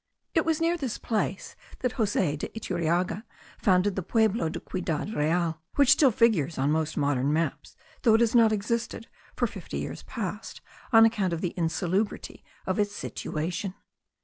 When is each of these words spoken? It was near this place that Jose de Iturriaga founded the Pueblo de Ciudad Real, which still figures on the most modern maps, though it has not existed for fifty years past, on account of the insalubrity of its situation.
It 0.33 0.45
was 0.45 0.59
near 0.59 0.77
this 0.77 0.97
place 0.97 1.55
that 1.81 1.91
Jose 1.91 2.35
de 2.37 2.47
Iturriaga 2.57 3.23
founded 3.59 3.95
the 3.95 4.01
Pueblo 4.01 4.49
de 4.49 4.59
Ciudad 4.59 5.13
Real, 5.13 5.61
which 5.75 5.91
still 5.91 6.09
figures 6.09 6.57
on 6.57 6.69
the 6.69 6.73
most 6.73 6.97
modern 6.97 7.31
maps, 7.31 7.75
though 8.01 8.15
it 8.15 8.21
has 8.21 8.33
not 8.33 8.51
existed 8.51 9.05
for 9.35 9.45
fifty 9.45 9.77
years 9.77 10.01
past, 10.01 10.59
on 10.91 11.05
account 11.05 11.33
of 11.33 11.41
the 11.41 11.53
insalubrity 11.55 12.43
of 12.65 12.79
its 12.79 12.95
situation. 12.95 13.75